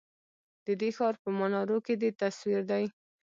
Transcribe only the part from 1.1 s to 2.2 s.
په منارو کی دی